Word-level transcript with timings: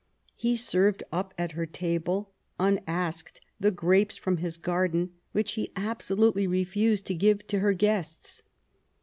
He 0.35 0.55
served 0.55 1.03
up 1.11 1.31
at 1.37 1.51
her 1.51 1.67
table, 1.67 2.33
unasked, 2.59 3.39
the 3.59 3.69
grapes 3.69 4.17
from 4.17 4.37
his 4.37 4.57
garden 4.57 5.11
which 5.31 5.51
he 5.51 5.71
absolutely 5.75 6.47
refused 6.47 7.05
to 7.05 7.13
give 7.13 7.45
to 7.45 7.59
her 7.59 7.73
guests. 7.73 8.41